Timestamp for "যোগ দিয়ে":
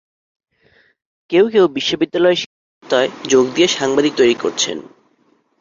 3.29-3.67